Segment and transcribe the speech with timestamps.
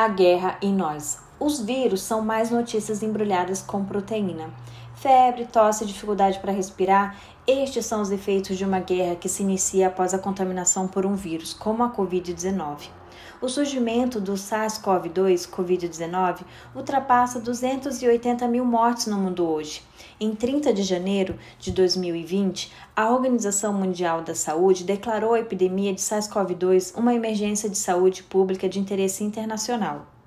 [0.00, 1.27] A guerra em nós.
[1.40, 4.50] Os vírus são mais notícias embrulhadas com proteína.
[4.96, 9.86] Febre, tosse, dificuldade para respirar, estes são os efeitos de uma guerra que se inicia
[9.86, 12.88] após a contaminação por um vírus, como a Covid-19.
[13.40, 16.40] O surgimento do SARS-CoV-2, Covid-19,
[16.74, 19.82] ultrapassa 280 mil mortes no mundo hoje.
[20.18, 26.00] Em 30 de janeiro de 2020, a Organização Mundial da Saúde declarou a epidemia de
[26.00, 30.17] SARS-CoV-2 uma emergência de saúde pública de interesse internacional.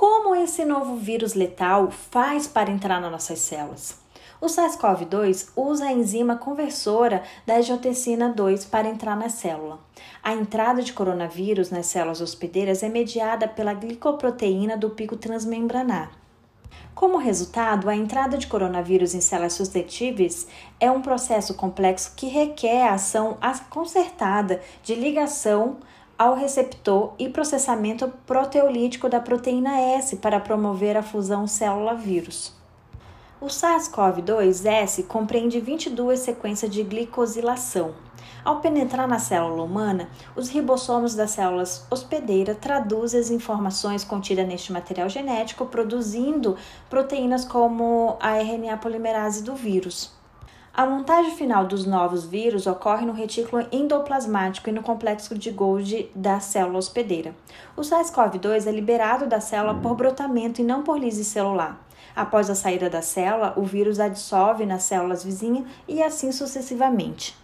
[0.00, 3.98] Como esse novo vírus letal faz para entrar nas nossas células?
[4.40, 9.78] O SARS-CoV-2 usa a enzima conversora da angiotensina 2 para entrar na célula.
[10.22, 16.10] A entrada de coronavírus nas células hospedeiras é mediada pela glicoproteína do pico transmembranar.
[16.94, 20.46] Como resultado, a entrada de coronavírus em células suscetíveis
[20.80, 23.36] é um processo complexo que requer a ação
[23.68, 25.76] concertada de ligação
[26.20, 32.52] ao receptor e processamento proteolítico da proteína S para promover a fusão célula-vírus.
[33.40, 37.94] O SARS-CoV-2-S compreende 22 sequências de glicosilação.
[38.44, 44.74] Ao penetrar na célula humana, os ribossomos das células hospedeira traduzem as informações contidas neste
[44.74, 46.54] material genético, produzindo
[46.90, 50.19] proteínas como a RNA polimerase do vírus.
[50.72, 56.08] A montagem final dos novos vírus ocorre no retículo endoplasmático e no complexo de Golgi
[56.14, 57.34] da célula hospedeira.
[57.76, 61.84] O SARS-CoV-2 é liberado da célula por brotamento e não por lise celular.
[62.14, 67.36] Após a saída da célula, o vírus adsorve nas células vizinhas e assim sucessivamente.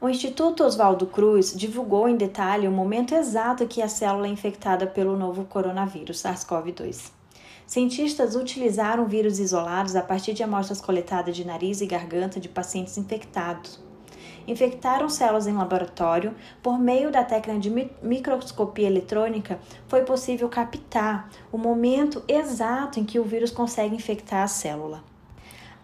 [0.00, 4.30] O Instituto Oswaldo Cruz divulgou em detalhe o momento exato em que a célula é
[4.30, 7.10] infectada pelo novo coronavírus SARS-CoV-2.
[7.66, 12.96] Cientistas utilizaram vírus isolados a partir de amostras coletadas de nariz e garganta de pacientes
[12.96, 13.84] infectados
[14.46, 19.58] infectaram células em laboratório, por meio da técnica de microscopia eletrônica,
[19.88, 25.15] foi possível captar o momento exato em que o vírus consegue infectar a célula.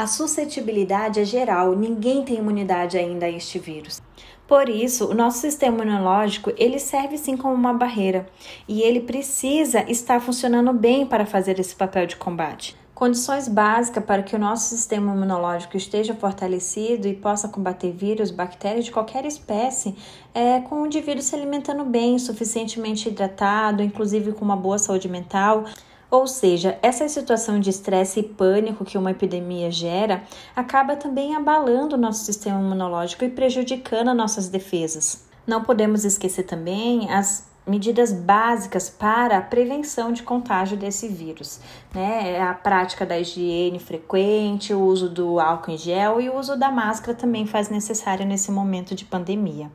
[0.00, 4.00] A suscetibilidade é geral, ninguém tem imunidade ainda a este vírus.
[4.48, 8.26] Por isso, o nosso sistema imunológico, ele serve sim como uma barreira
[8.66, 12.74] e ele precisa estar funcionando bem para fazer esse papel de combate.
[12.94, 18.86] Condições básicas para que o nosso sistema imunológico esteja fortalecido e possa combater vírus, bactérias
[18.86, 19.94] de qualquer espécie,
[20.32, 25.66] é com o indivíduo se alimentando bem, suficientemente hidratado, inclusive com uma boa saúde mental.
[26.10, 30.24] Ou seja, essa situação de estresse e pânico que uma epidemia gera
[30.56, 35.24] acaba também abalando o nosso sistema imunológico e prejudicando as nossas defesas.
[35.46, 41.60] Não podemos esquecer também as medidas básicas para a prevenção de contágio desse vírus,
[41.94, 42.32] né?
[42.32, 46.56] É a prática da higiene frequente, o uso do álcool em gel e o uso
[46.56, 49.70] da máscara também faz necessário nesse momento de pandemia.